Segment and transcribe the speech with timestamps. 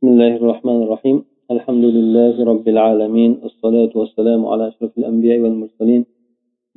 [0.00, 1.16] بسم الله الرحمن الرحيم
[1.54, 6.02] الحمد لله رب العالمين الصلاة والسلام على أشرف الأنبياء والمرسلين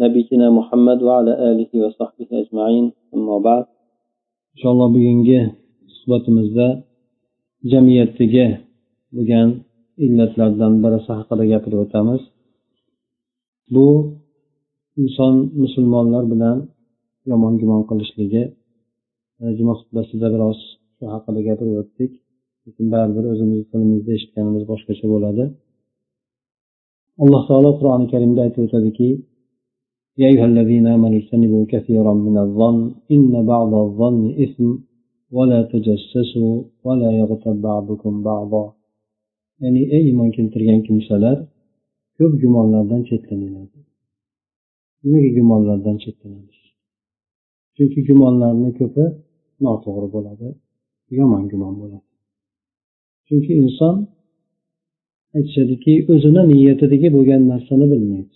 [0.03, 2.85] نبينا محمد وعلى آله وصحبه أجمعين
[3.15, 3.63] أما بعد
[4.53, 5.39] إن شاء الله bugungi
[5.95, 6.67] suhbatimizda
[7.71, 8.45] jamiyatdagi
[9.15, 9.47] bo'lgan
[10.05, 12.21] illatlardan birisi haqida gapirib o'tamiz
[13.73, 13.87] bu
[15.01, 15.33] inson
[15.63, 16.57] musulmonlar bilan
[17.29, 18.43] yomon gumon qilishligi
[19.57, 20.59] juma xutbasida biroz
[20.97, 22.13] shu haqida gapirib o'tdik
[22.64, 25.44] lekin baribir o'zimizni tilimizda eshitganimiz boshqacha bo'ladi
[27.22, 29.10] alloh taolo qur'oni karimda aytib o'tadiki
[30.22, 32.78] يا أيها الذين آمنوا اجتنبوا كثيرا من الظن
[33.14, 34.68] إن بعض الظن إثم
[35.36, 36.54] ولا تجسسوا
[36.86, 38.64] ولا يغتب بعضكم بعضا
[39.62, 41.36] ya'ni ey iymon keltirgan kimsalar
[42.18, 43.68] ko'p gumonlardan chetlaninglar
[45.02, 46.58] nimaga gumonlardan chetlanamiz
[47.76, 49.04] chunki gumonlarni ko'pi
[49.64, 50.48] noto'g'ri bo'ladi
[51.18, 52.06] yomon gumon bo'ladi
[53.33, 53.95] chunki inson
[55.35, 58.35] aytishadiki o'zini niyatidagi bo'lgan narsani bilmaydi.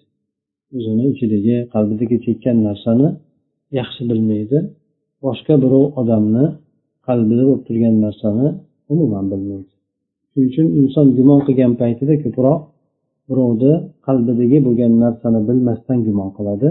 [0.78, 3.08] O'zini ichidagi qalbidagi chekkan narsani
[3.80, 4.58] yaxshi bilmaydi.
[5.26, 6.46] Boshqa birov odamni
[7.08, 8.48] qalbida bo'lib turgan narsani
[8.94, 9.74] umuman bilmaydi.
[10.32, 12.60] Shuning uchun inson gumon qilgan paytida ko'proq
[13.30, 13.74] birovni
[14.08, 16.68] qalbidagi bo'lgan narsani bilmasdan gumon qiladi.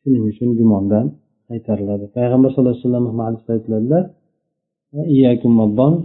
[0.00, 1.06] Shuning uchun gumondan
[1.48, 2.04] qaytariladi.
[2.16, 4.00] Payg'ambar sallallohu alayhi vasallam hadisda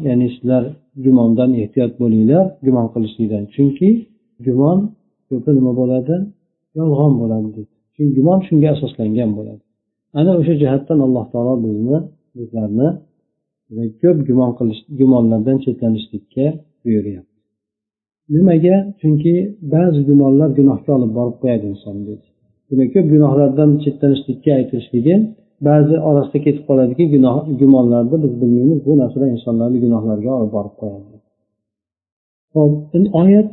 [0.07, 0.63] ya'ni sizlar
[1.03, 3.89] gumondan ehtiyot bo'linglar gumon qilishlikdan chunki
[4.45, 4.77] gumon
[5.29, 6.15] ko'pi nima bo'ladi?
[6.77, 7.61] Yolg'on bo'ladi
[7.95, 9.61] chunki gumon shunga asoslangan bo'ladi.
[10.19, 11.97] Ana o'sha jihatdan alloh taolo bizni
[12.37, 12.87] bizlarni
[14.01, 16.45] ko'p gumon qilish gumonlardan chetlanishlikka
[16.83, 17.35] buyuryapti.
[18.33, 18.75] Nimaga?
[19.01, 19.33] Chunki
[19.73, 22.25] ba'zi gumonlar gunohga olib borib qo'yadi insonni dedi
[22.69, 25.15] demak ko'p gunohlardan chetlanishlikka aytilishligi
[25.67, 31.15] ba'zi orasida ketib qoladiki gunoh gumonlarni biz bilmaymiz bu narsalar insonlarni gunohlarga olib borib qo'yadi.
[32.55, 32.73] Hop
[33.21, 33.51] oyat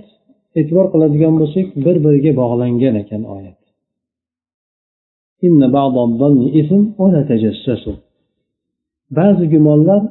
[0.59, 3.59] e'tibor qiladigan bo'lsak bir biriga bog'langan ekan oyat.
[9.19, 10.03] Ba'zi gumonlar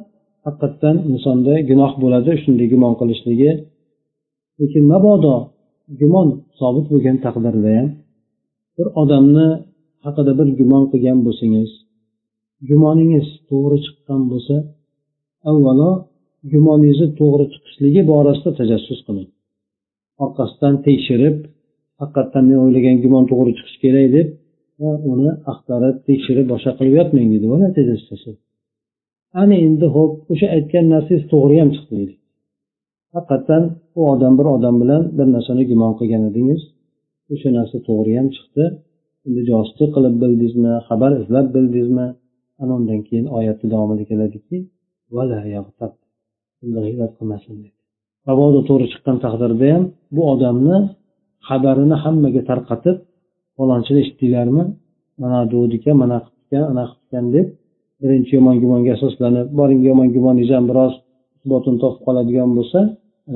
[0.46, 3.50] haqiqatdan insonda gunoh bo'ladi shunday gumon qilishligi.
[4.60, 5.34] Lekin mabodo
[6.00, 6.28] gumon
[6.60, 7.88] sobit bo'lgan taqdirda ham
[8.76, 9.48] bir odamni
[10.04, 11.70] haqida bir gumon qilgan bo'lsangiz
[12.68, 14.56] gumoningiz to'g'ri chiqqan bo'lsa
[15.50, 15.90] avvalo
[16.52, 19.28] gumoningizni to'g'ri chiqishligi borasida tajassus qiling.
[20.24, 21.36] Orqasidan tekshirib
[22.00, 24.28] haqiqatdan men o'ylagan gumon to'g'ri chiqishi kerak deb
[25.12, 27.46] uni axtarib tekshirib boshqa qilib yotmang deydi
[29.40, 32.14] ana endi ho'p o'sha aytgan narsangiz to'g'ri ham chiqdi deydi.
[33.14, 33.62] Haqiqatdan
[33.98, 36.62] u odam bir odam bilan bir narsani gumon qilgan edingiz.
[37.32, 38.64] O'sha narsa to'g'ri ham chiqdi.
[39.26, 42.06] Endi josuslik qilib bildingizmi xabar izlab bildingizmi?
[42.60, 44.56] Ana undan keyin oyatni davomida keladiki
[47.18, 47.70] qilmasin dedi.
[48.28, 50.76] Mabodo to'g'ri chiqqan taqdirda ham bu odamni
[51.48, 52.96] xabarini hammaga tarqatib
[53.56, 54.64] falonchini eshitdinglarmi?
[55.22, 56.18] Mana degdi ekan mana
[56.48, 57.46] qilib ana qilgan qilib ekan deb
[58.02, 60.92] birinchi yomon gumonga asoslanib boring yomon gumoningiz ham biroz
[61.38, 62.80] isbotini topib qoladigan bo'lsa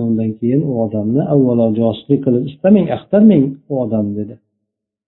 [0.06, 4.34] undan keyin u odamni avvalo josuslik qilib istamang axtarmang u odamni dedi.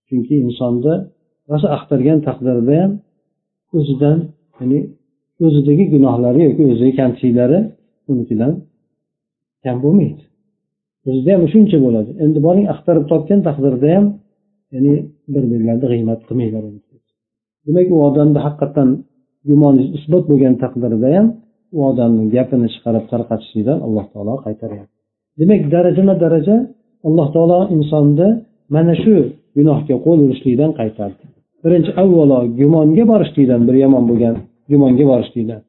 [0.09, 0.95] Chunki insonni
[1.51, 2.93] rosa axtargan taqdirda ham
[3.77, 4.19] o'zidan
[4.59, 4.79] ya'ni
[5.47, 7.59] o'zidagi gunohlari yoki o'zidagi kamchiliklari
[8.11, 8.53] unikidan
[9.65, 10.23] kam bo'lmaydi.
[11.09, 12.11] O'zida ham shuncha bo'ladi.
[12.25, 14.05] Endi boring axtarib topgan taqdirda ham
[14.75, 14.95] ya'ni
[15.33, 16.63] bir birlarini g'iymat qilmanglar.
[17.67, 18.89] Demak u odamni haqiqatdan
[19.49, 21.27] gumoningiz isbot bo'lgan taqdirda ham
[21.77, 24.97] u odamni gapini chiqarib tarqatishlikdan alloh taolo qaytaryapti.
[25.41, 26.57] Demak darajama daraja
[27.09, 28.29] alloh taolo insonni
[28.75, 29.15] mana shu
[29.57, 31.25] gunohga qo'l urishlikdan qaytardi.
[31.63, 34.35] Birinchi avvalo gumonga borishlikdan bir yomon bo'lgan
[34.71, 35.61] gumonga borishlikdan.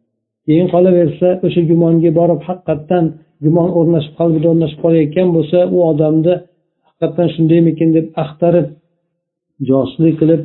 [0.46, 3.06] Keyin qolaversa o'sha gumonga borib haqiqatdan
[3.46, 6.34] gumon o'rnashib qalbida o'rnashib qolayotgan bo'lsa u odamni
[6.88, 8.68] haqiqatdan shundaymikin deb axtarib
[9.70, 10.42] josuslik qilib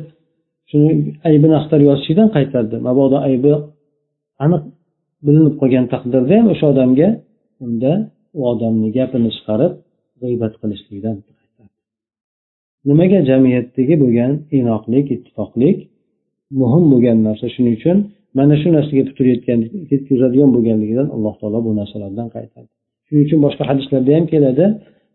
[0.69, 0.89] shuni
[1.29, 2.75] aybini axtarib yozishlikdan qaytardi.
[2.87, 3.53] Mabodo aybi
[4.45, 4.63] aniq
[5.25, 7.09] bilinib qolgan taqdirda ham o'sha odamga
[7.65, 7.91] unda
[8.37, 9.73] u odamni gapini chiqarib
[10.21, 11.17] g'iybat qilishlikdan
[12.89, 15.77] nimaga jamiyatdagi bo'lgan inoqlik ittifoqlik
[16.61, 17.45] muhim bo'lgan narsa?
[17.55, 17.97] Shuning uchun
[18.37, 19.25] mana shu narsaga putur
[19.93, 22.71] yetkazadigan bo'lganligidan alloh taolo bu narsalardan qaytardi.
[23.07, 24.65] Shuning uchun boshqa hadislarda ham keladi.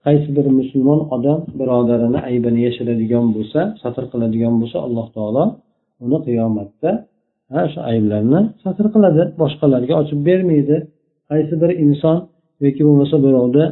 [0.07, 5.45] Qaysi bir musulmon odam birodarini aybini yashiradigan bo'lsa satr qiladigan bo'lsa alloh taolo
[6.05, 6.91] uni qiyomatda
[7.73, 9.23] shu ayblarni satr qiladi.
[9.43, 10.77] Boshqalarga ochib bermaydi.
[11.31, 12.17] Qaysi bir inson
[12.65, 13.65] yoki bo'lmasa birovni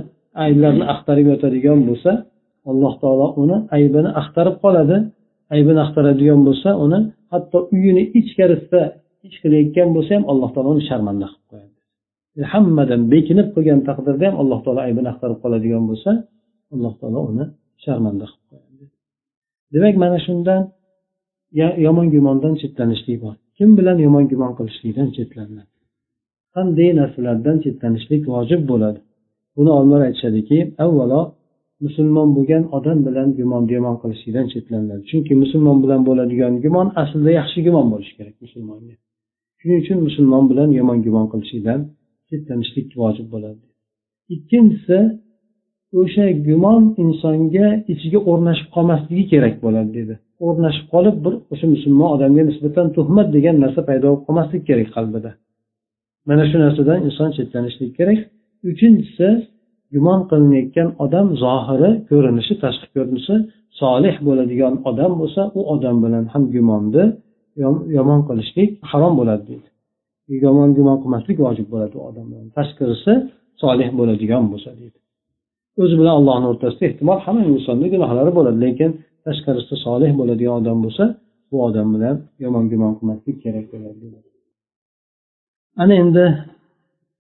[0.44, 2.10] ayblarini axtarib yotadigan bo'lsa
[2.70, 4.96] alloh taolo uni aybini axtarib qoladi.
[5.54, 6.98] Aybini axtaradigan bo'lsa uni
[7.32, 8.82] hatto uyini ichkarisida
[9.28, 11.74] ish qilayotgan bo'lsa ham alloh taolo uni sharmanda qilib qo'yadi.
[12.52, 16.10] Hammadan bekinib qilgan taqdirda ham alloh taolo aybini axtarib qoladigan bo'lsa
[16.74, 17.44] alloh taolo uni
[17.84, 18.84] sharmanda qilib qo'yadi.
[19.74, 20.60] Demak mana shundan
[21.86, 23.34] yomon gumondan chetlanishlik bor.
[23.58, 25.62] Kim bilan yomon gumon qilishlikdan chetlanadi?
[26.54, 29.00] Qanday narsalardan chetlanishlik vojib bo'ladi?
[29.56, 31.20] Buni olimlar aytishadiki avvalo
[31.84, 37.58] musulmon bo'lgan odam bilan gumon gumon qilishlikdan chetlaniladi chunki musulmon bilan bo'ladigan gumon aslida yaxshi
[37.66, 38.94] gumon bo'lishi kerak musulmonga.
[39.60, 41.80] Shuning uchun musulmon bilan yomon gumon qilishlikdan
[42.28, 43.64] chetlanishlik vojib bo'ladi.
[44.34, 44.98] Ikkinchisi
[46.00, 50.14] o'sha gumon insonga ichiga o'rnashib qolmasligi kerak bo'ladi dedi.
[50.46, 55.30] O'rnashib qolib bir o'sha musulmon odamga nisbatan tuhmat degan narsa paydo bo'lib qolmasligi kerak qalbida.
[56.28, 58.18] Mana shu narsadan inson chetlanishlik kerak.
[58.70, 59.28] Uchinchisi
[59.94, 63.34] gumon qilinayotgan odam zohiri ko'rinishi tashqi ko'rinishi
[63.80, 67.04] solih bo'ladigan odam bo'lsa u odam bilan ham gumonni
[67.96, 69.68] yomon qilishlik harom bo'ladi deydi.
[70.46, 72.46] Yomon gumon qilmaslik vojib bo'ladi u odam bilan.
[72.58, 73.12] Tashqarisi
[73.62, 74.98] solih bo'ladigan bo'lsa deydi.
[75.82, 78.90] O'zi bilan allohni o'rtasida ehtimol hamma insonni gunohlari bo'ladi lekin
[79.26, 81.04] tashqarisida solih bo'ladigan odam bo'lsa
[81.50, 84.04] bu odam bilan yomon gumon qilmaslik kerak bo'ladi.
[85.82, 86.24] Ana endi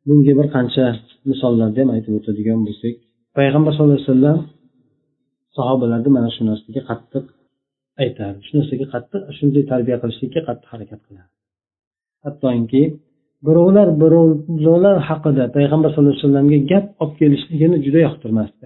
[0.08, 0.84] bunga bir qancha
[1.30, 2.94] misollarni ham aytib o'tadigan bo'lsak
[3.38, 4.38] payg'ambar sallallohu alayhi vasallam
[5.56, 7.24] sahobalarni mana shu narsaga qattiq
[8.02, 8.40] aytardi.
[8.46, 11.32] Shu narsaga qattiq shunday tarbiya qilishlikka qattiq harakat qilardi.
[12.24, 12.82] Hattoki
[13.46, 18.64] birovlar birovlar haqida payg'ambar sallallohu alayhi vasallamga gap olib kelishligini juda yoqtirmasdi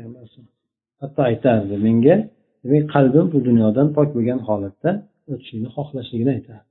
[1.02, 2.16] hatto aytardi menga
[2.64, 4.90] demak qalbim bu dunyodan pok bo'lgan holatda
[5.32, 6.68] o'tishlikni xohlashligini aytardi.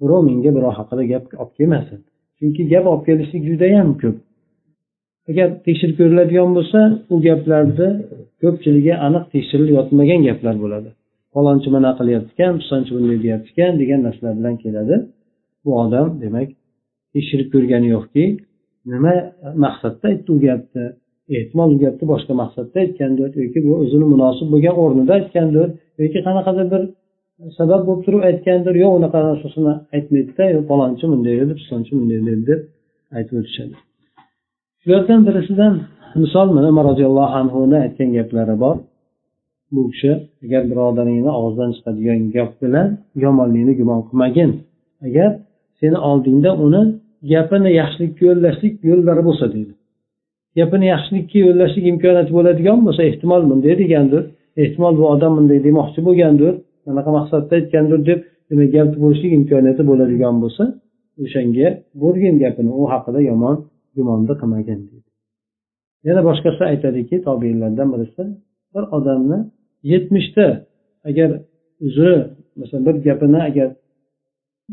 [0.00, 2.00] Birov menga birov haqida gap olib kelmasin.
[2.42, 4.16] Chunki gap olib kelishlik judayam ko'p.
[5.30, 6.80] Agar tekshirib ko'riladigan bo'lsa
[7.12, 7.88] u gaplarni
[8.42, 10.90] ko'pchiligi aniq tekshirilib yotmagan gaplar bo'ladi.
[11.34, 14.96] Falonchi mana qilyapti ekan pisonchi bunday deyapti ekan degan narsalar bilan keladi.
[15.64, 16.48] Bu odam demak
[17.14, 18.24] tekshirib ko'rgani yo'qki
[18.92, 19.14] nima
[19.64, 20.84] maqsadda aytdi u gapni?
[21.38, 25.68] Ehtimol u gapni boshqa maqsadda aytgandir yoki bu o'zini munosib bo'lgan o'rnida aytgandir
[26.02, 26.82] yoki qanaqadir bir
[27.58, 32.42] sabab bo'lib turib aytgandir yo'q unaqa narsasini aytmaydida yo falonchi bunday edi pisonchi bunday dedi
[32.50, 32.60] deb
[33.16, 33.74] aytib o'tishadi.
[34.82, 35.74] Shulardan birisidan
[36.22, 38.76] misol mana umar roziyallohu anhuni aytgan gaplari bor.
[39.74, 40.12] Bu kishi
[40.44, 42.88] agar birodaringni og'zidan chiqadigan gap bilan
[43.24, 44.50] yomonlikni gumon qilmagin.
[45.06, 45.30] Agar
[45.80, 46.82] seni oldingda uni
[47.32, 49.72] gapini yaxshilikka yo'llashlik yo'llari bo'lsa deydi.
[50.58, 54.22] Gapini yaxshilikka yo'llashlik imkoniyati bo'ladigan bo'lsa ehtimol bunday degandir.
[54.62, 56.54] Ehtimol bu odam bunday demoqchi bo'lgandir.
[56.90, 58.20] Anaqa maqsadda aytgandir deb
[58.50, 60.64] demak gap bo'lishlik imkoniyati bo'ladigan bo'lsa
[61.22, 61.68] o'shanga
[62.02, 63.56] bo'lgin gapini u haqida yomon
[63.96, 65.08] gumonni qilmagin deydi.
[66.06, 68.22] Yana boshqasi aytadiki tobeinlardan birisi
[68.74, 69.38] bir odamni
[69.92, 70.46] yetmishta
[71.08, 71.30] agar
[71.86, 72.14] uzri
[72.60, 73.68] masalan bir gapini agar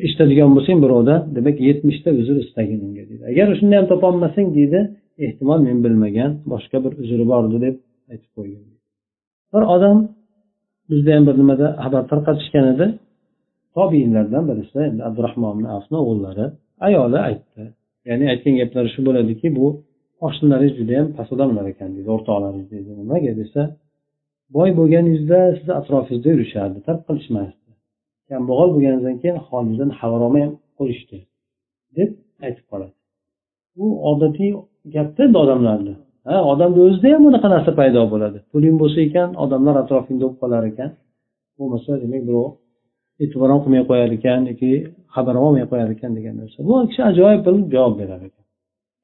[0.06, 3.24] eshitadigan bo'lsang birovdan demak yetmishta uzr istagin unga deydi.
[3.32, 4.80] Agar shuni ham topolmasang deydi
[5.26, 7.76] ehtimol men bilmagan boshqa bir uzri bordi deb
[8.12, 8.64] aytib qo'ygan.
[9.54, 9.98] Bir odam
[10.90, 12.86] bizda ham bir nimada xabar tarqatishgan edi.
[13.76, 16.46] Tobiinlardan birisi endi abdurahmon afni o'g'illari
[16.88, 17.64] ayoli aytdi.
[18.10, 19.68] Ya'ni aytgan gaplari shu bo'ladiki bu
[20.28, 22.90] oshnalaringiz judayam past odamlar ekan deydi o'rtoqlaringiz deydi.
[23.02, 23.62] Nimaga desa
[24.56, 27.72] boy bo'lganingizda sizni atrofingizda yurishardi tark qilishmasdi.
[28.30, 30.46] Kambag'al bo'lganingizdan keyin holingizdan xabar olmay
[30.80, 31.18] qo'yishdi
[31.98, 32.10] deb
[32.46, 32.96] aytib qoladi.
[33.78, 34.52] Bu odatiy
[34.96, 35.96] gapda endi odamlarni.
[36.52, 38.38] Odamni o'zida ham bunaqa narsa paydo bo'ladi.
[38.52, 40.90] Puling bo'lsa ekan odamlar atrofingda bo'lib qolar ekan.
[41.58, 42.50] Bo'lmasa demak birov
[43.24, 44.72] e'tibor ham qilmay qo'yar ekan yoki
[45.16, 46.58] xabar ham olmay qo'yar ekan degan narsa.
[46.68, 48.46] Bu kishi ajoyib bir javob berar ekan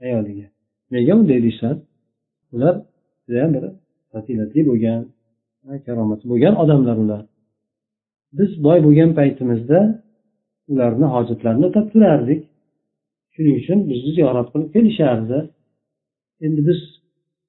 [0.06, 0.48] ayoliga.
[0.94, 1.80] Nega bunday deyishadi
[2.54, 2.76] ular
[3.26, 3.64] judayam bir
[4.12, 5.02] fazilatli bo'lgan
[5.88, 7.22] karomati bo'lgan odamlar ular.
[8.38, 9.80] Biz boy bo'lgan paytimizda
[10.72, 12.42] ularni hojatlarini o'tab turardik.
[13.34, 15.38] Shuning uchun bizni ziyorat qilib kelishardi.
[16.46, 16.80] Endi biz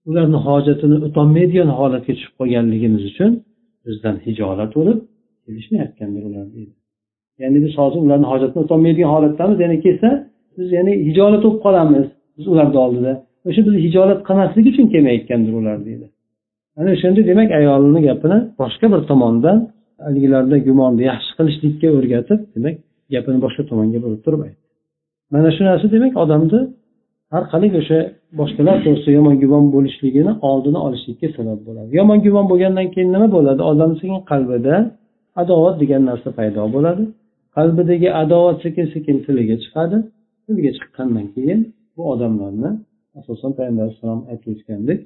[0.08, 3.30] ularni hojatini o'tolmaydigan holatga tushib qolganligimiz uchun
[3.86, 4.98] bizdan hijolat bo'lib
[5.44, 6.72] kelishmayotgandir ular deydi.
[7.42, 10.08] Ya'ni biz hozir ularni hojatini o'tolmaydigan holatdamiz yana kelsa
[10.58, 13.12] biz ya'ni hijolat bo'lib qolamiz biz ularni oldida.
[13.48, 16.06] O'sha biz hijolat qilmaslik uchun kelmayotgandir ular deydi.
[16.78, 19.58] Ana o'shanda demak ayolini gapini boshqa bir tomondan
[20.06, 22.76] haligilarda gumonni yaxshi qilishlikka o'rgatib demak
[23.14, 24.62] gapini boshqa tomonga burib turib aytdi.
[25.34, 26.60] Mana shu narsa demak odamni
[27.36, 27.98] har qalay o'sha
[28.40, 31.90] boshqalar to'g'risida yomon gumon bo'lishligini oldini olishlikka sabab bo'ladi.
[31.98, 33.60] Yomon gumon bo'lgandan keyin nima bo'ladi?
[33.70, 34.74] Odamni sekin qalbida
[35.42, 37.04] adovat degan narsa paydo bo'ladi.
[37.56, 39.96] Qalbidagi adovat sekin sekin tiliga chiqadi.
[40.44, 41.60] Tiliga chiqqandan keyin
[41.96, 42.70] bu odamlarni
[43.20, 45.00] asosan payg'ambar alayhissalom aytib o'tgandek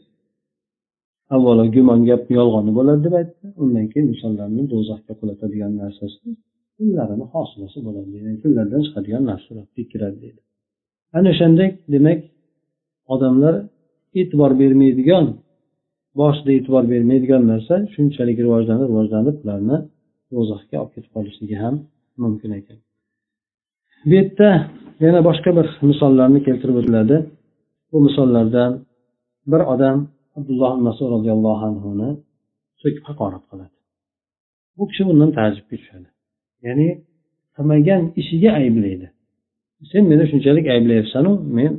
[1.35, 3.47] avvalo gumon gap yolg'oni bo'ladi deb aytdi.
[3.63, 6.27] Undan keyin insonlarni do'zaxga qulatadigan narsasi
[6.77, 8.17] tillarini hosilasi bo'ladi.
[8.43, 10.41] Tillardan chiqadigan narsalar kiradi deydi
[11.17, 12.21] ana o'shandek demak
[13.15, 13.55] odamlar
[14.21, 15.27] e'tibor bermaydigan
[16.21, 19.77] boshida e'tibor bermaydigan narsa shunchalik rivojlanib rivojlanib ularni
[20.33, 21.75] do'zaxga olib ketib qolishligi ham
[22.23, 22.79] mumkin ekan.
[24.07, 24.49] Bu yerda
[25.05, 27.17] yana boshqa bir misollarni keltirib o'tiladi.
[27.91, 28.73] Bu misollardan
[29.53, 29.99] bir odam
[30.39, 32.11] abdulloh masud roziyallohu anhuni
[32.83, 33.77] so'kib haqorat qiladi.
[34.77, 36.09] Bu kishi bundan taajjubga tushadi.
[36.67, 36.89] Ya'ni
[37.57, 39.07] qilmagan ishiga ayblaydi.
[39.91, 41.73] Sen meni shunchalik ayblayapsanu men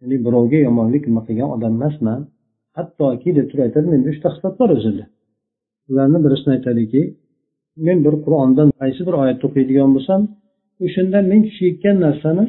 [0.00, 2.20] ya'ni birovga yomonlik nima qilgan odam emasman.
[2.76, 5.04] Hattoki deb turib aytadi menda uchta xislat bor o'zida
[5.90, 7.02] ularni birisini aytadiki
[7.86, 10.20] men bir qur'ondan qaysi bir oyatni o'qiydigan bo'lsam
[10.84, 12.44] o'shanda men tushayotgan narsani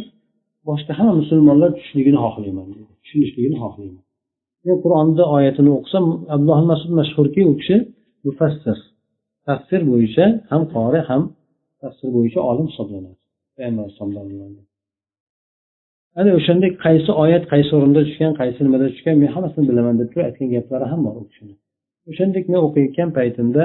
[0.69, 2.65] boshqa hamma musulmonlar tushishligini xohlayman
[3.03, 4.03] tushunishligini xohlayman.
[4.65, 7.77] Men qur'onni oyatini o'qisam abdulloh masud mashhurki u kishi
[8.25, 8.77] mufassir.
[9.47, 11.21] Tafsir bo'yicha ham qori ham
[11.81, 13.21] tafsir bo'yicha olim hisoblanadi.
[16.19, 20.25] Ana o'shandek qaysi oyat qaysi o'rinda tushgan qaysi nimada tushgan men hammasini bilaman deb turib
[20.29, 21.53] aytgan gaplari ham bor u kishini.
[22.09, 23.63] O'shandek men o'qiyotgan paytimda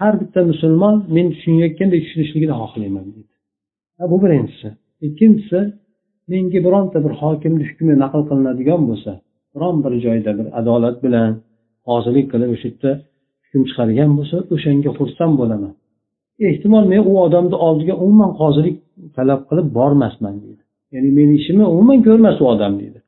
[0.00, 3.32] har bitta musulmon men tushunayotgandek tushunishligini xohlayman deydi
[4.12, 4.68] bu birinchisi.
[5.06, 5.60] Ikkinchisi
[6.32, 9.12] menga bironta bir hokimni hukmi naql qilinadigan bo'lsa
[9.54, 11.30] biron bir joyda bir adolat bilan
[11.88, 12.90] qozilik qilib o'sha yerda
[13.44, 15.72] hukm chiqargan bo'lsa o'shanga xursand bo'laman.
[16.48, 18.76] Ehtimol men u odamni oldiga umuman qozilik
[19.16, 20.61] talab qilib bormasman deydi
[20.94, 22.98] ya'ni meni ishimni umuman ko'rmas u odam deydi.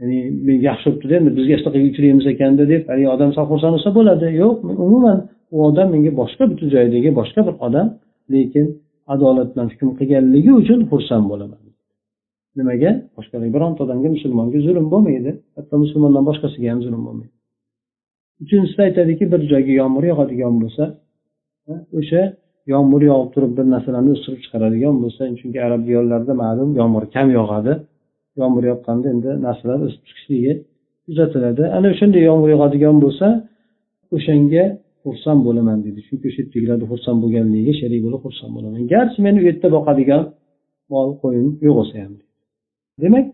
[0.00, 3.90] Ya'ni men yaxshi bo'libdida endi bizga shunaqa uchraymiz ekanda deb haligi odam sal xursand bo'lsa
[3.98, 4.26] bo'ladi.
[4.42, 5.18] Yo'q umuman
[5.54, 7.86] u odam menga boshqa butun joydagi boshqa bir odam
[8.34, 8.66] lekin
[9.14, 11.60] adolat bilan hukm qilganligi uchun xursand bo'laman.
[12.58, 12.90] Nimaga?
[13.16, 15.30] Boshqa bironta odamga musulmonga zulm bo'lmaydi.
[15.56, 17.34] Hatto musulmondan boshqasiga ham zulm bo'lmaydi.
[18.42, 20.84] Uchinchisida aytadiki bir joyga yomg'ir yog'adigan bo'lsa
[21.98, 22.22] o'sha
[22.72, 27.72] yomg'ir yog'ib turib bir narsalarni o'stirib chiqaradigan bo'lsa chunki arab diyorlarida ma'lum yomg'ir kam yog'adi.
[28.40, 30.52] Yomg'ir yoqqanda endi narsalar o'sib chiqishligi
[31.06, 33.26] kuzatiladi ana o'shanday yomg'ir yog'adigan bo'lsa
[34.16, 34.64] o'shanga
[35.04, 38.80] xursand bo'laman deydi chunki o'sha yerdagilarni xursand bo'lganligiga sherik bo'lib xursand bo'laman?
[38.94, 40.22] Garchi meni u yerda boqadigan
[40.92, 42.14] mol qo'yim yo'q bo'lsa ham
[43.02, 43.26] demak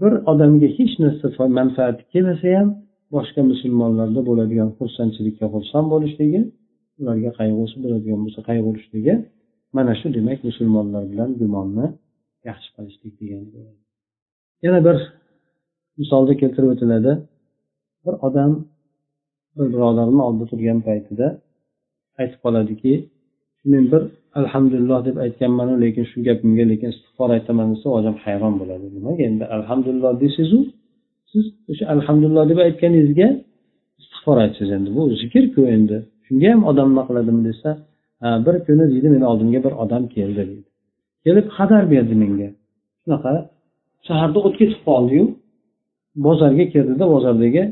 [0.00, 1.26] bir odamga hech narsa
[1.58, 2.68] manfaati kelmasa ham
[3.14, 6.40] boshqa musulmonlarda bo'ladigan xursandchilikka xursand bo'lishligi
[7.00, 9.14] ularga qayg'usi bo'ladigan bo'lsa qayg'urishligi
[9.76, 11.86] mana shu demak musulmonlar bilan gumonni
[12.48, 13.80] yaxshi qilishlik degani bo'ladi
[14.64, 14.96] yana bir
[15.98, 17.12] misolda keltirib o'tiladi.
[18.04, 18.52] Bir odam
[19.56, 21.26] bir birodarni oldida turgan paytida
[22.20, 22.92] aytib qoladiki
[23.72, 24.02] men bir
[24.40, 28.86] alhamdulillah deb aytganmanu lekin shu gapimga lekin istig'for aytaman desa odam hayron bo'ladi.
[28.96, 30.58] Nimaga endi alhamdulillah deysizu
[31.32, 33.28] siz o'sha alhamdulillah deb aytganingizga
[34.00, 35.98] istig'for aytsangiz endi bu zikrku endi?
[36.26, 37.70] Shunga ham odam nima qiladimi desa
[38.46, 40.68] bir kuni deydi meni oldimga bir odam keldi deydi.
[41.24, 42.48] Kelib xabar berdi menga.
[43.02, 43.32] Shunaqa
[44.06, 45.24] shaharda o't ketib qoldiyu.
[46.26, 47.62] Bozorga kirdida bozordagi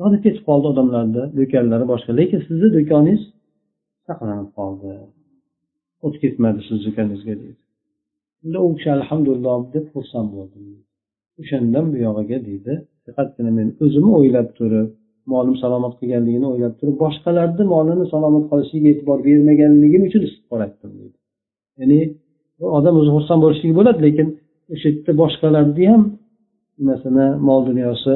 [0.00, 2.10] yonib ketib qoldi odamlarni do'konlari boshqa.
[2.20, 3.22] Lekin sizni do'koningiz
[4.06, 4.90] saqlanib qoldi.
[6.06, 7.58] O't ketmadi sizni do'koningizga deydi.
[8.44, 10.64] Unda u kishi alhamdulillah deb xursand bo'ldim.
[11.40, 12.72] O'shandan buyog'iga deydi.
[13.04, 14.88] Faqatgina men o'zimni o'ylab turib
[15.32, 21.16] molim salomat qilganligini o'ylab turib boshqalarni molini salomat qolishiga e'tibor bermaganligim uchun istig'for aytdim deydi
[21.80, 22.00] ya'ni
[22.78, 24.28] odam o'zi xursand bo'lishligi bo'ladi lekin
[24.72, 26.02] o'sha yerda boshqalarni ham
[26.88, 28.14] masalan mol dunyosi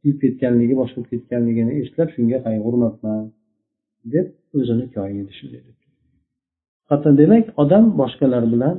[0.00, 3.22] kuyib ketganligi boshqa bo'lib ketganligini eslab shunga qayg'urmabman
[4.14, 4.26] deb
[4.58, 5.62] o'zini koyiydi shunday
[6.90, 8.76] hatto demak odam boshqalar bilan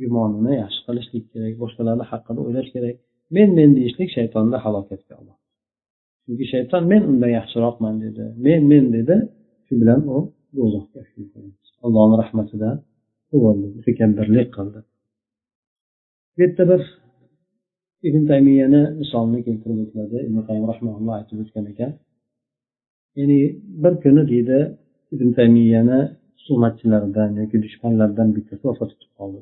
[0.00, 2.96] gumonini yaxshi qilishlik kerak boshqalarni haqida o'ylash kerak.
[3.36, 5.41] Men men deyishlik shaytonni halokatga oladi
[6.24, 8.24] chunki shayton men undan yaxshiroqman dedi.
[8.46, 9.16] Men men dedi.
[9.66, 10.18] Shu bilan u
[10.56, 11.00] do'zaxga
[11.86, 12.76] allohni rahmatidan
[13.76, 14.80] mutakabbirlik qildi.
[16.34, 16.82] Bu yerda bir
[18.08, 20.16] ibn taymiyani misolini keltirib o'tiladi.
[20.28, 21.92] Ibn qayim rahmaulloh aytib o'tgan ekan.
[23.18, 23.38] Ya'ni
[23.82, 24.58] bir kuni deydi
[25.14, 26.00] ibn taymiyani
[26.36, 29.40] husumatchilaridan yoki dushmanlaridan bittasi vafot etib qoldi.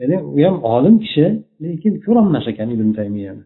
[0.00, 1.26] Ya'ni u ham olim kishi
[1.64, 3.44] lekin ko'rolmas ekan ibn taymiyani.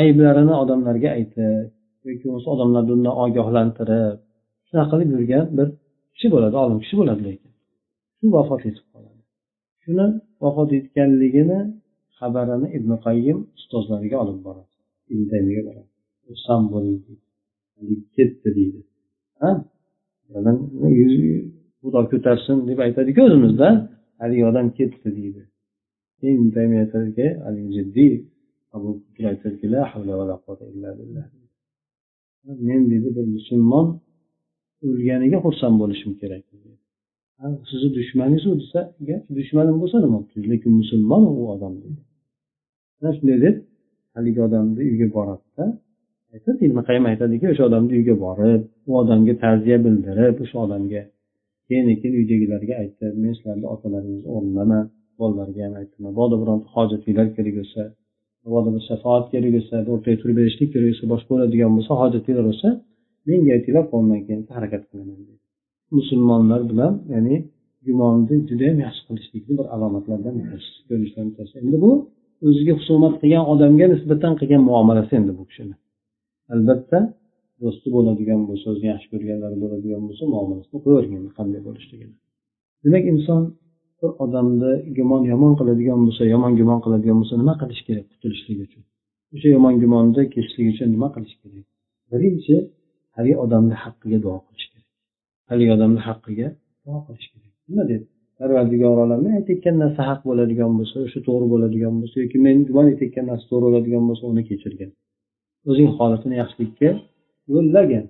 [0.00, 1.66] Ayblarini odamlarga aytib
[2.06, 4.16] yoki bo'lmasa odamlarni undan ogohlantirib
[4.68, 5.68] shunaqa qilib yurgan bir
[6.14, 7.50] kishi bo'ladi olim kishi bo'ladi lekin.
[8.18, 9.20] Shu vafot etib qoladi.
[9.82, 10.06] Shuni
[10.44, 11.60] vafot etganligini
[12.18, 14.72] xabarini ibn qayyim ustozlariga olib boradi.
[15.12, 15.90] Ibn taymiyaga boradi.
[16.26, 16.98] Xursand bo'ling
[18.16, 18.80] ketdi deydi
[21.80, 23.68] xudo ko'tarsin deb aytadiku o'zimizda.
[24.20, 25.42] Haligi odam ketdi deydi
[26.24, 28.12] keyin ibn taymiya aytadiki haligi jiddiy
[28.76, 29.66] abu fikr aytadiki
[32.68, 33.86] men dedi bir musulmon
[34.86, 36.44] o'lganiga xursand bo'lishim kerak.
[37.70, 38.80] Sizni dushmaningiz u desa
[39.38, 42.00] dushmanim bo'lsa nima bo'libdi lekin musulmon u odam dedi.
[43.02, 43.56] Deydi shunday deb
[44.14, 45.64] haligi odamni uyiga boradida
[46.66, 51.02] ibn qayim aytadiki o'sha odamni uyiga borib u odamga ta'ziya bildirib o'sha odamga
[51.68, 54.84] keyin keyin uydagilarga aytib men sizlarni otalaringizni o'rnidaman
[55.20, 57.56] bolalarga ham aytdim mabodo bironta hojatinglar kerak
[58.52, 62.68] bo'lsa bir shafoat kerak bo'lsa o'rtaga turib berishlik kerak bo'lsa boshqa bo'ladigan bo'lsa hojatinglar bo'lsa
[63.28, 65.18] menga aytinglar qo'limdan kelsa harakat qilaman
[65.98, 67.36] musulmonlar bilan ya'ni
[67.86, 70.34] gumonni judayam yaxshi qilishlikni bir alomatlaridan
[71.26, 71.92] bittasi endi bu
[72.48, 75.74] o'ziga husumat qilgan odamga nisbatan qilgan muomalasi endi bu kishini.
[76.54, 76.98] Albatta
[77.62, 82.14] do'sti bo'ladigan bo'lsa o'zini yaxshi ko'rganlari bo'ladigan bo'lsa muomalasini qo'yavergan qanday bo'lishligini
[82.84, 83.42] demak inson
[84.04, 88.82] bir odamni gumon yomon qiladigan bo'lsa yomon gumon qiladigan bo'lsa nima qilish kerak qutulishlik uchun?
[89.34, 91.66] O'sha yomon gumonni kechishlik uchun nima qilish kerak?
[92.12, 92.56] Birinchi
[93.16, 94.88] haligi odamni haqqiga duo qilish kerak.
[95.50, 96.48] Haligi odamni haqqiga
[96.86, 97.52] duo qilish kerak.
[97.70, 98.02] Nima deb?
[98.38, 102.86] Parvardigor olam men aytayotgan narsa haq bo'ladigan bo'lsa o'sha to'g'ri bo'ladigan bo'lsa yoki men gumon
[102.94, 104.90] etayotgan narsa to'g'ri bo'ladigan bo'lsa uni kechirgin.
[105.70, 106.90] O'zing holatini yaxshilikka
[107.54, 108.04] yo'llagin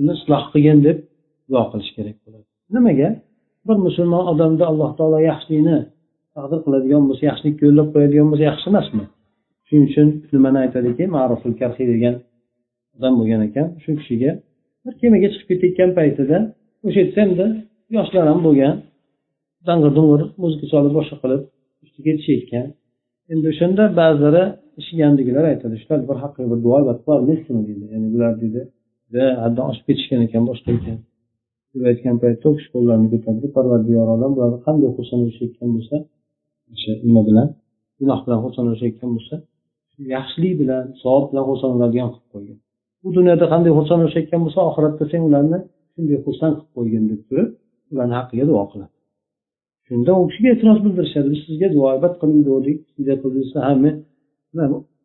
[0.00, 0.98] uni isloh qilgin deb
[1.50, 2.46] duo qilish kerak bo'ladi.
[2.76, 3.08] Nimaga?
[3.68, 5.78] Bir musulmon odamda alloh taolo yaxshilikni
[6.36, 9.04] taqdir qiladigan bo'lsa yaxshilikka yo'llab qo'yadigan bo'lsa yaxshi emasmi?
[9.66, 11.04] Shuning uchun nimani aytadiki?
[11.16, 12.14] Ma'ruful karhiy degan
[12.96, 13.66] odam bo'lgan ekan.
[13.82, 14.30] Shu kishiga
[14.84, 16.38] bir kemaga chiqib ketayotgan paytida
[16.86, 17.46] o'sha yerda endi
[17.96, 18.74] yoshlar ham bo'lgan
[19.68, 21.42] dang'ir dung'ir muzika solib boshqa qilib
[22.06, 22.66] ketishayotgan
[23.32, 24.44] endi o'shanda ba'zilari
[24.80, 27.84] eshitgandagilar aytadi shular bir haqqiga bir duo qilarmizmi deydi.
[27.94, 28.60] Ya'ni bular deydi
[29.42, 30.98] haddan oshib ketishgan ekan boshqa ekan.
[31.76, 33.46] Deb aytgan paytda u kishi qo'llarini ko'tardi.
[33.56, 35.96] Parvardigor olam bularni qanday xursand bo'lishayotgan bo'lsa
[36.74, 37.48] o'sha nima bilan
[38.00, 39.34] gunoh bilan xursand bo'lishayotgan bo'lsa
[40.14, 42.58] yaxshilik bilan savob bilan xursand bo'ladigan qilib qo'ygan.
[43.02, 45.58] Bu dunyoda qanday xursand bo'lishayotgan bo'lsa oxiratda sen ularni
[45.94, 47.48] shunday xursand qilib qo'ygin deb turib
[47.92, 48.92] ularni haqqiga duo qiladi.
[49.88, 51.26] Shunda u kishiga e'tiroz bildirishadi.
[51.32, 53.94] Biz sizga duoibat qiling degandik shunday qildingizsa ha men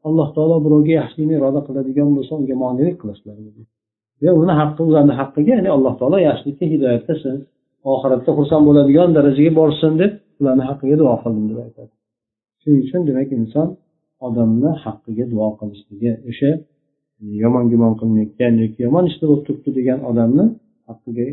[0.08, 3.36] alloh taolo birovga yaxshilikni iroda qiladigan bo'lsa unga monelik qilasizlar.
[4.24, 7.36] Va uni haqqi ularni haqqiga ya'ni alloh taolo yaxshilikka hidoyat qilsin.
[7.94, 11.92] Oxiratda xursand bo'ladigan darajaga borsin deb ularni haqqiga duo qildim deb aytadi.
[12.62, 13.68] Shuning uchun demak inson
[14.28, 16.52] odamni haqqiga duo qilishligi o'sha
[17.44, 20.46] yomon gumon qilinayotgan yoki yomon ishlar bo'lib turibdi degan odamni
[20.90, 21.28] haqqiga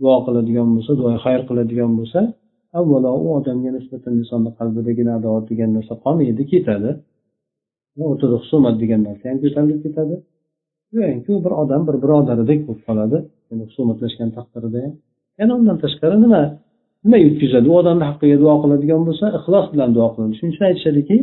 [0.00, 2.20] duo qiladigan bo'lsa duo xayr qiladigan bo'lsa
[2.78, 6.90] avvalo u odamga nisbatan insonni qalbidagi adovat degan narsa qolmaydi ketadi.
[8.10, 10.14] O'rtada husumat degan narsa ham ko'tarilib ketadi.
[10.94, 13.18] Go'yoki bir odam bir birodaridek bo'lib qoladi.
[13.68, 14.92] Husumatlashgan taqdirida ham.
[15.40, 16.42] Yana undan tashqari nima?
[17.04, 17.66] Nima yutkazadi?
[17.72, 20.32] U odamni haqqiga duo qiladigan bo'lsa ixlos bilan duo qiladi.
[20.38, 21.16] Shuning uchun aytishadiki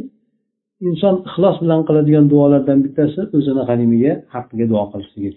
[0.88, 5.32] inson ixlos bilan qiladigan duolardan bittasi o'zini g'animiga haqqiga duo qilishligi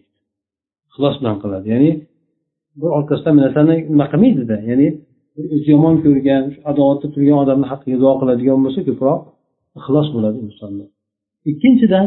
[0.90, 1.66] ixlos bilan qiladi.
[1.74, 1.90] Ya'ni
[2.80, 4.88] bu orqasidan bir narsani nima qilmaydida ya'ni
[5.54, 9.20] o'zi yomon ko'rgan adovatda turgan odamni haqqiga duo qiladigan bo'lsa ko'proq
[9.78, 10.84] ixlos bo'ladi insonda.
[11.50, 12.06] Ikkinchidan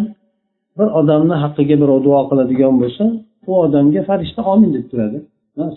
[0.79, 3.03] bir odamni haqqiga birov duo qiladigan bo'lsa
[3.49, 5.17] u odamga farishta omin deb turadi.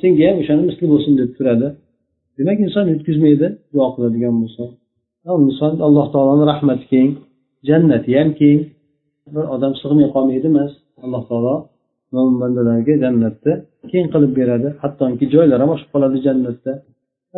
[0.00, 1.66] Senga ham o'shani misli bo'lsin deb turadi.
[2.38, 4.62] Demak inson yutkazmaydi duo qiladigan bo'lsa.
[5.48, 7.10] Inson alloh taoloni rahmati keng
[7.68, 8.60] jannati ham keng.
[9.34, 10.72] Bir odam sig'may qolmaydi emas.
[11.04, 11.54] Alloh taolo
[12.14, 13.52] mo'min bandalarga jannatni
[13.92, 14.68] keng qilib beradi.
[14.82, 16.72] Hattoki joylar ham oshib qoladi jannatda.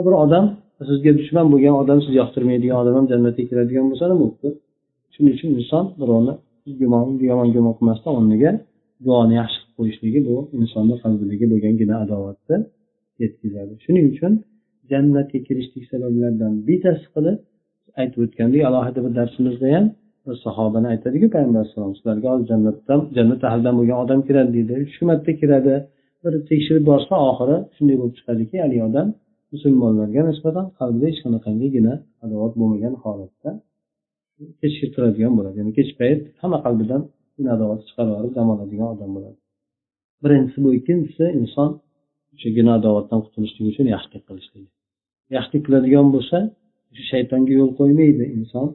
[0.06, 0.44] Bir odam
[0.88, 4.48] sizga dushman bo'lgan odam sizni yoqtirmaydigan odam ham jannatga kiradigan bo'lsa nima bo'libdi
[5.14, 6.34] shuning uchun inson birovni
[6.80, 8.50] gumon yomon gumon qilmasdan o'rniga
[9.06, 12.56] duoni yaxshi qilib qo'yishligi bu insonni qalbidagi bo'lgangina adovatni
[13.22, 13.72] yetkazadi.
[13.84, 14.32] Shuning uchun
[14.90, 17.38] jannatga kirishlik sabablaridan bittasi qilib
[18.00, 19.86] aytib o'tgandek alohida bir darsimizda ham
[20.26, 24.72] bir sahobani aytadiku payg'ambar alayhisalom sizlarga hozir jannatdan jannat ahlidan bo'lgan odam kiradi deydi.
[24.86, 25.74] Uch marta kiradi
[26.22, 29.08] bir tekshirib borsa oxiri shunday bo'lib chiqadiki haligi odam
[29.52, 33.50] musulmonlarga nisbatan qalbida hech qanaqangigina adovat bo'lmagan holatda
[34.60, 35.56] kechiktiradigan bo'ladi.
[35.60, 37.02] Ya'ni kech payt hamma qalbidan
[37.54, 39.38] adovatni chiqarib yuborib dam oladigan odam bo'ladi.
[40.22, 41.70] Birinchisi bu ikkinchisi inson
[42.34, 44.68] o'sha gina adovatdan qutulishlik uchun yaxshilik qilishligi.
[45.36, 46.38] Yaxshilik qiladigan bo'lsa
[47.10, 48.66] shaytonga yo'l qo'ymaydi inson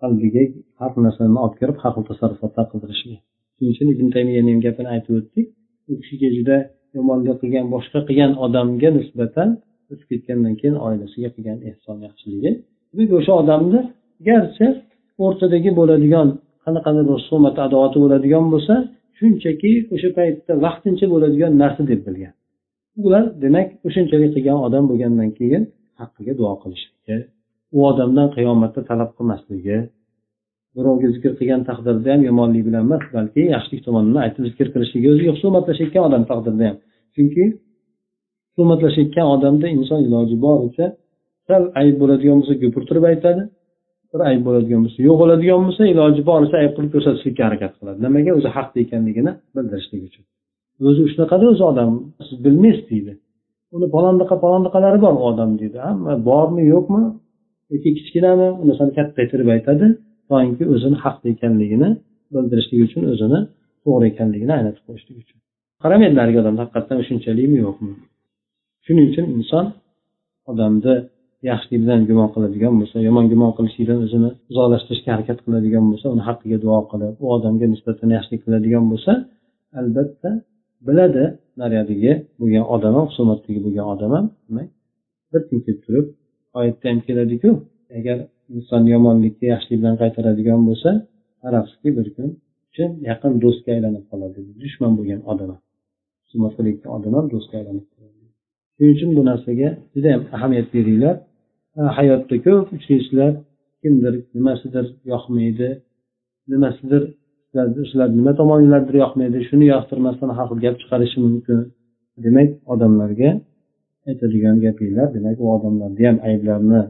[0.00, 0.42] qalbiga
[0.80, 3.18] har narsani olib kirib har xil tasarrufotlar qildirishiga
[3.58, 5.46] shuning uchun ibn taymiyani gapini aytib o'tdik.
[5.90, 6.56] U kishiga juda
[6.96, 9.48] yomonlik qilgan boshqa qilgan odamga nisbatan
[9.92, 12.50] o'tib ketgandan keyin oilasiga qilgan ehson yaxshiligi.
[13.18, 13.80] O'sha odamni
[14.28, 14.66] garchi
[15.24, 16.28] o'rtadagi bo'ladigan
[16.64, 18.74] qanaqadir husumat adovati bo'ladigan bo'lsa
[19.18, 22.32] shunchaki o'sha paytda vaqtincha bo'ladigan narsa deb bilgan.
[23.06, 25.62] Ular demak o'shunchalik qilgan odam bo'lgandan keyin
[26.00, 27.16] haqqiga duo qilishligi
[27.76, 29.78] u odamdan qiyomatda talab qilmasligi
[30.76, 35.30] birovga zikr qilgan taqdirda ham yomonlik bilan emas balki yaxshilik tomonini aytib zikr qilishligi o'ziga
[35.36, 36.76] husumatlashayotgan odam taqdirida ham.
[37.14, 37.44] Chunki
[38.50, 40.86] husumatlashayotgan odamda inson iloji boricha
[41.48, 43.42] sal ayb bo'ladigan bo'lsa gupurtirib aytadi
[44.12, 47.98] bir ayb bo'ladigan bo'lsa yo'q bo'ladigan bo'lsa iloji boricha ayb qilib ko'rsatishlikka harakat qiladi.
[48.06, 48.30] Nimaga?
[48.38, 50.24] O'zi haqda ekanligini bildirishlik uchun.
[50.88, 51.90] O'zi shunaqada o'zi odam
[52.26, 53.12] siz bilmaysiz deydi.
[53.76, 55.78] Uni palondaqa palondaqalari bor u odam deydi.
[55.88, 57.02] Hamma bormi yo'qmi?
[57.72, 58.48] Yoki kichkinami?
[58.62, 59.86] Unisini kattaytirib aytadi.
[60.30, 61.88] Toinki o'zini haqda ekanligini
[62.34, 63.40] bildirishlik uchun o'zini
[63.84, 65.38] to'g'ri ekanligini anglatib qo'yishlik uchun.
[65.82, 67.92] Qaramaydi narigi odam haqiqatdan shunchalikmi yo'qmi?
[68.86, 69.64] Shuning uchun inson
[70.50, 70.94] odamni
[71.50, 76.58] yaxshilik bilan gumon qiladigan bo'lsa yomon gumon qilishlikdan o'zini uzoqlashtirishga harakat qiladigan bo'lsa uni haqqiga
[76.64, 79.12] duo qilib u odamga nisbatan yaxshilik qiladigan bo'lsa
[79.80, 80.30] albatta
[80.88, 81.24] biladi
[81.60, 84.68] naryadagi bo'lgan odam ham husumatdagi bo'lgan odam ham demak
[85.30, 86.06] bir tinkib turib
[86.58, 87.50] oyatda ham keladiku
[87.98, 88.18] agar
[88.56, 90.90] inson yomonlikka yaxshilik bilan qaytaradigan bo'lsa
[91.42, 92.28] qarabsizki bir kun
[92.74, 95.50] chin yaqin do'stga aylanib qoladi dushman bo'lgan odam
[96.28, 98.24] husumat qilayotgan odam ham do'stga aylanib qoladi.
[98.76, 101.16] Shuning uchun bu narsaga judayam ahamiyat beringlar.
[101.98, 103.32] Hayotda ko'p uchraysizlar
[103.82, 105.68] kimdir nimasidir yoqmaydi
[106.52, 107.02] nimasidir
[107.88, 111.58] sizlar nima tomoninglardir yoqmaydi shuni yoqtirmasdan har xil gap chiqarishi mumkin.
[112.24, 113.30] Demak odamlarga
[114.08, 116.82] aytadigan gapinglar demak u odamlarni ham ayblarini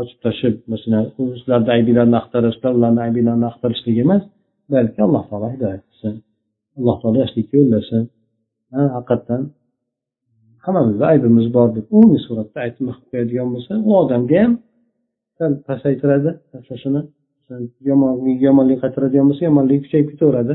[0.00, 4.22] ochib tashib masalan sizlarni aybinglarni axtarishlar ularni aybinglarini axtarishlik emas
[4.74, 6.14] balki alloh taolo hidoyat qilsin.
[6.78, 8.02] Alloh taolo yaxshilikka yo'llasin.
[8.96, 9.42] Haqiqatdan
[10.64, 14.52] hammamizda aybimiz bor deb umumiy suratda aytmoq qilib qo'yadigan bo'lsa u odamga ham
[15.38, 17.00] sal pasaytiradi narsasini
[17.90, 20.54] yomonlik yomonlik qaytaradigan bo'lsa yomonlik kuchayib ketaveradi.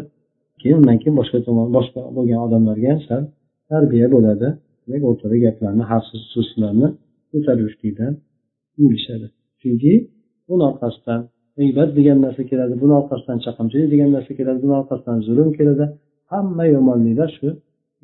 [0.61, 3.23] Keyin undan keyin boshqa tomon boshqa bo'lgan odamlarga ham sal
[3.71, 4.47] tarbiya bo'ladi.
[4.85, 6.87] Demak o'rtada gaplarni xavfsiz so'zlarni
[7.31, 8.13] ko'tarishlikdan
[8.79, 9.93] yurishlikdan chunki
[10.49, 11.21] buni orqasidan
[11.57, 15.85] g'iybat degan narsa keladi buni orqasidan chaqimchilik degan narsa keladi buni orqasidan zulm keladi.
[16.31, 17.47] Hamma yomonliklar shu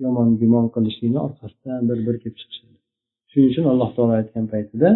[0.04, 2.76] yomon gumon qilishlikni orqasidan bir bir kelib chiqishadi.
[3.32, 4.90] Shuning uchun alloh taolo aytgan paytida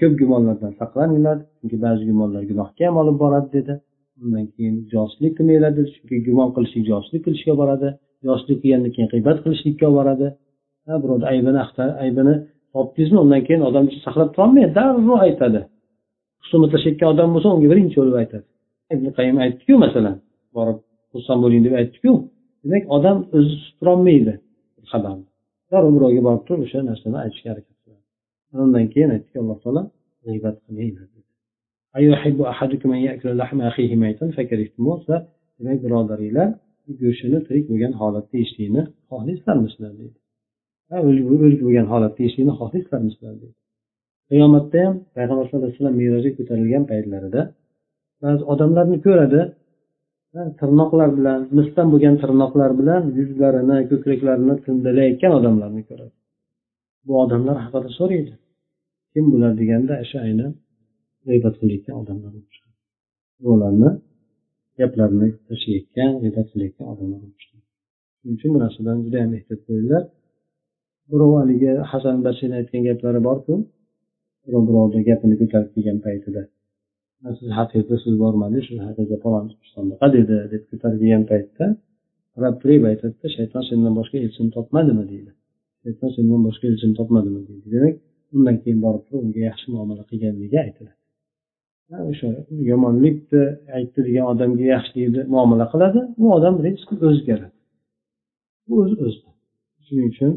[0.00, 3.74] ko'p gumonlardan saqlaninglar chunki ba'zi gumonlar gunohga ham olib boradi dedi.
[4.22, 7.88] Undan keyin josuslik qilmanglar dedi chunki gumon qilishlik josuslik qilishga boradi.
[8.26, 10.28] Josuslik qilgandan keyin g'iybat qilishlikka olib boradi
[11.02, 11.60] birovni aybini
[12.04, 12.34] aybini
[12.74, 15.60] topdingizmi undan keyin odam saqlab turolmaydi darrov aytadi.
[16.42, 18.44] Husumatlashayotgan odam bo'lsa unga birinchi bo'lib aytadi.
[18.94, 20.16] Ibn qayim aytdiku masalan
[20.56, 20.78] borib
[21.12, 22.12] xursand bo'ling deb aytdiku.
[22.66, 23.54] Demak odam o'zi
[24.70, 25.24] tutib xabarni
[25.70, 28.04] darrov birovga borib turib o'sha narsani aytishga harakat qiladi.
[28.64, 29.82] Undan keyin aytdiki alloh taolo
[30.26, 31.06] g'iybat qilmanglar
[35.58, 36.48] demak birodaringlar
[37.02, 40.18] go'shtini tirik bo'lgan holatda yeyishlikni xohlaysizlarmisizlar deydi
[41.08, 43.56] o'lik bo'lgan holatda yeyishlikni xohlaysizlarmisizlar deydi
[44.30, 47.40] qiyomatda ham payg'ambar sallallohu alayhi vasallam merojga ko'tarilgan paytlarida
[48.22, 49.40] ba'zi odamlarni ko'radi
[50.60, 56.14] tirnoqlar bilan misdan bo'lgan tirnoqlar bilan yuzlarini ko'kraklarini tindalayotgan odamlarni ko'radi.
[57.06, 58.34] Bu odamlar haqida so'raydi.
[59.12, 60.52] Kim bular deganda o'sha aynan
[61.26, 62.32] g'iybat qilayotgan odamlar
[63.52, 63.90] ularni
[64.78, 67.64] gaplarini tashlayotgan g'iybat qilayotgan odamlar shuning
[68.36, 70.02] uchun bu narsadan juda yam ehtiyot bo'linglar.
[71.10, 73.54] Birov haligi hasan basini aytgan gaplari borku
[74.44, 76.42] birov birovni gapini ko'tarib kelgan paytida
[77.38, 79.44] siz haqingizda siz bormadi shu haqingizda falon
[79.76, 81.66] bunaqa dedi deb ko'targan paytda
[82.34, 85.04] qarab turib aytadida shayton sendan boshqa elchini topmadimi?
[85.12, 85.30] deydi.
[85.84, 87.40] Shayton sendan boshqa elchini topmadimi?
[87.48, 87.66] deydi.
[87.74, 87.96] Demak
[88.36, 90.96] undan keyin borib turib unga yaxshi muomala qilganligi aytiladi.
[92.10, 92.28] O'sha
[92.70, 93.42] yomonlikni
[93.78, 96.00] aytdi degan odamga yaxshilikni muomala qiladi.
[96.22, 97.56] U odam rizqi o'zgaradi.
[98.68, 99.34] Bu o'z o'zidan
[99.86, 100.32] shuning uchun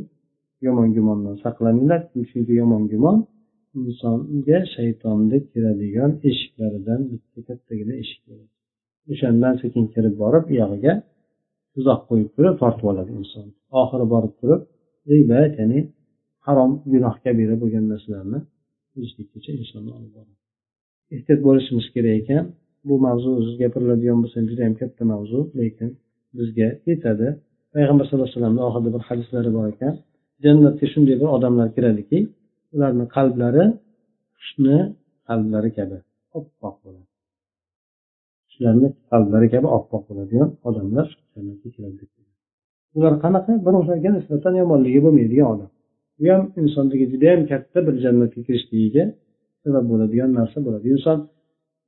[0.65, 3.17] yomon gumondan saqlaninglar chunki yomon gumon
[3.77, 8.23] insonga shaytonni kiradigan eshiklaridan bitta kattagina eshik
[9.11, 10.93] o'shandan sekin kirib borib uyog'iga
[11.73, 13.45] tuzoq qo'yib turib tortib oladi inson.
[13.81, 14.61] Oxiri borib turib
[15.09, 15.79] g'iybat ya'ni
[16.45, 18.39] harom gunoh kabira bo'lgan narsalarni
[18.93, 20.35] qilishlikkacha insonni olib boradi.
[21.15, 22.43] Ehtiyot bo'lishimiz kerak ekan.
[22.87, 25.89] Bu mavzu gapiriladigan bo'lsa juda yam katta mavzu lekin
[26.37, 27.27] bizga yetadi.
[27.73, 29.93] Payg'ambar sallallohu alayhi vasallamni oxirida bir hadislari bor ekan.
[30.43, 32.17] Jannatga shunday bir odamlar kiradiki
[32.73, 33.63] ularni qalblari
[34.37, 34.77] qushni
[35.27, 35.97] qalblari kabi
[36.37, 37.07] oppoq bo'ladi.
[38.49, 42.05] Qushlarni qalblari kabi oppoq bo'ladigan odamlar jannatga kiradi
[42.97, 43.51] ular qanaqa?
[43.65, 45.69] Bir o'shaga nisbatan yomonligi bo'lmaydigan odam.
[46.19, 49.03] Bu ham insondagi judayam katta bir jannatga kirishligiga
[49.63, 50.85] sabab bo'ladigan narsa bo'ladi.
[50.95, 51.17] Inson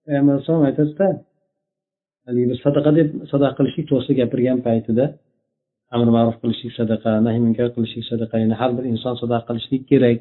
[0.05, 1.07] payg'ambar alayhisalom aytadida
[2.25, 5.05] haligi bir sadaqa deb sadaqa qilishlik to'g'risida gapirgan paytida
[5.95, 10.17] amr ma'ruf qilishlik sadaqa nahiy munkar qilishlik sadaqa ya'ni har bir inson sadaqa qilishlik kerak.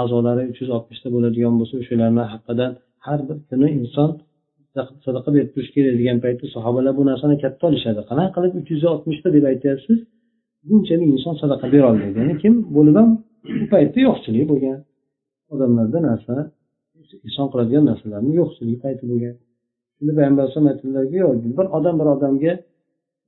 [0.00, 2.70] A'zolari uch yuz oltmishta bo'ladigan bo'lsa o'shalarni haqqidan
[3.06, 4.10] har bir kuni inson
[5.06, 8.00] sadaqa berib turish kerak degan paytda sahobalar bu narsani katta olishadi.
[8.10, 9.98] Qanaqa qilib uch yuz oltmishta deb aytyapsiz?
[10.68, 13.10] Bunchalik inson sadaqa berolmaydi ya'ni kim bo'lib ham
[13.60, 14.78] bu paytda yo'qchilik bo'lgan.
[15.54, 16.34] Odamlarda narsa
[17.28, 19.34] ehson qiladigan narsalarni yo'qchilik payti bo'lgan.
[19.96, 22.52] Shunda payg'ambar alayhisalom aytdilarki yo'q bir odam bir odamga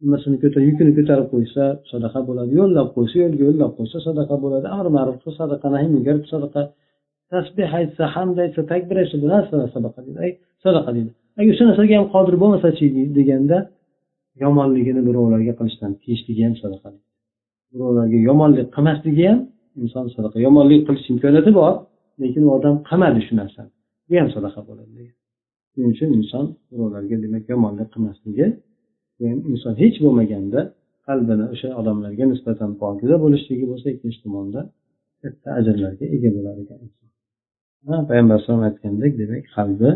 [0.03, 0.37] nimasini
[0.69, 5.37] yukini ko'tarib qo'ysa sadaqa bo'ladi yo'llab qo'ysa yo'lga yo'llab qo'ysa sadaqa bo'ladi amri ma'ruf qilsa
[5.43, 6.63] sadaqa nahiy munkar sadaqa
[7.33, 10.31] tasbeh aytsa hamd aytsa takbir aytsa bu narsa sadaqa deydi
[10.65, 11.11] sadaqa deydi.
[11.39, 12.85] Agar o'sha narsaga ham qodir bo'lmasachi
[13.19, 13.59] deganda
[14.45, 16.89] yomonligini birovlarga qilishdan tiyishligi ham sadaqa
[17.75, 19.41] birovlarga yomonlik qilmasligi ham
[19.83, 21.75] inson sadaqa yomonlik qilish imkoniyati bor
[22.23, 23.71] lekin u odam qilmadi shu narsani
[24.09, 25.17] bu ham sadaqa bo'ladi degan.
[25.73, 28.47] Shuning uchun inson birovlarga demak yomonlik qilmasligi
[29.53, 30.61] inson hech bo'lmaganda
[31.07, 34.61] qalbini o'sha odamlarga nisbatan pokiza bo'lishligi bo'lsa ikkinchi tomonda
[35.23, 36.79] katta ajrlarga ega bo'lar ekan.
[38.09, 39.91] Payg'ambar alayhisalom aytgandek demak qalbi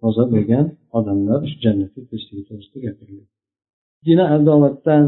[0.00, 0.66] toza bo'lgan
[0.98, 3.28] odamlar shu jannatga kirishligi to'g'risida gapirilgan
[4.06, 5.04] zina adovatdan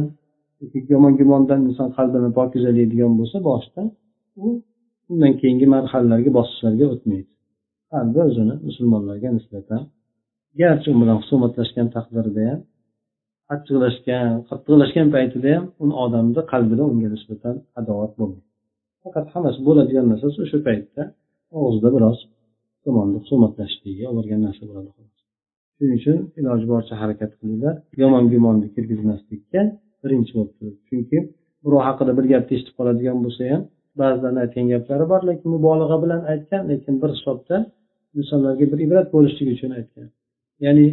[0.92, 3.82] yomon gumondan inson qalbini pokizalaydigan bo'lsa boshida
[4.42, 4.46] u
[5.12, 7.30] undan keyingi marhalalarga bosqichlarga o'tmaydi.
[7.92, 9.82] Qalbi o'zini musulmonlarga nisbatan
[10.60, 12.60] garchi u bilan husumatlashgan taqdirda ham
[13.54, 18.48] achchiqlashgan qattiqlashgan paytida ham uni odamni qalbida unga nisbatan adovat bo'lmaydi.
[19.02, 21.02] Faqat hammasi bo'ladigan narsasi o'sha paytda
[21.64, 22.18] og'zida biroz
[22.86, 24.90] yomonlik husumatlashishligi olib narsa bo'ladi
[25.80, 27.74] shuning uchun iloji boricha harakat qilinglar.
[28.02, 29.60] Yomon gumonni kirgizmaslikka
[30.02, 30.76] birinchi bo'lib turib.
[30.88, 31.18] Chunki
[31.64, 33.62] birov haqida bir gapni eshitib qoladigan bo'lsa ham
[34.00, 37.56] ba'zilarni aytgan gaplari bor lekin mubolag'a bilan aytgan lekin bir hisobda
[38.18, 40.06] insonlarga bir ibrat bo'lishligi uchun aytgan.
[40.64, 40.86] Ya'ni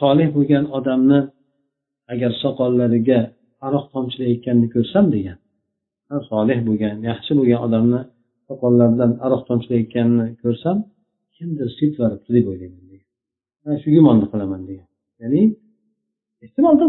[0.00, 1.20] solih bo'lgan odamni
[2.12, 3.20] agar soqollariga
[3.66, 5.38] aroq tomchilayotganini ko'rsam degan
[6.30, 8.00] solih bo'lgan yaxshi bo'lgan odamni
[8.48, 10.76] soqollaridan aroq tomchilayotganini ko'rsam
[11.36, 13.08] kimdir sepvaribdi deb o'ylayman degan.
[13.82, 14.88] Shu gumonni qilaman degan.
[15.22, 15.42] Ya'ni
[16.44, 16.86] ehtimol bu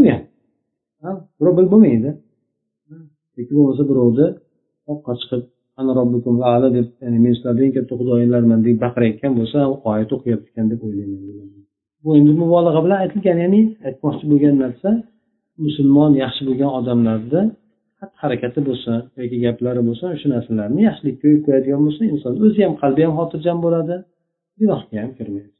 [1.39, 2.11] birov bilib bo'lmaydi.
[3.37, 4.27] Yoki bo'lmasa birovni
[4.93, 5.43] oqqa chiqib
[5.79, 9.59] ana robbikum ala deb ya'ni men sizlardan eng katta xudoyinglarman deb baqirayotgan bo'lsa
[9.91, 11.21] oyat o'qiyotgan deb o'ylayman
[12.03, 14.89] bu endi mubolag'a bilan aytilgan ya'ni aytmoqchi bo'lgan narsa
[15.65, 17.41] musulmon yaxshi bo'lgan odamlarni
[17.99, 22.73] xatti harakati bo'lsin yoki gaplari bo'lsin shu narsalarni yaxshilikka yo'yib qo'yadigan bo'lsa inson o'zi ham
[22.81, 23.95] qalbi ham xotirjam bo'ladi
[24.59, 25.51] gunohga ham kirmaydi.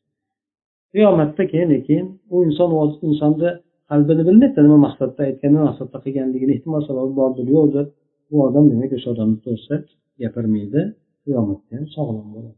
[0.94, 2.70] Qiyomatda keyin keyin u inson
[3.10, 3.50] insonni
[3.90, 7.86] qalbini bilmaydi nima maqsadda aytgan nima maqsadda qilganligini ehtimol sababi bordir yo'qdir.
[8.30, 9.78] Bu odam demak o'sha odamni to'g'risida
[10.22, 10.82] gapirmaydi
[11.24, 12.58] qiyomatda ham sog'lom bo'ladi.